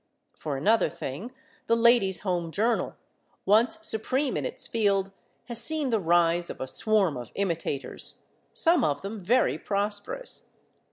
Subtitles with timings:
[0.35, 1.31] For another thing,
[1.67, 2.95] the Ladies' Home Journal,
[3.45, 5.11] once supreme in its field,
[5.45, 10.47] has seen the rise of a swarm of imitators, some of them very prosperous.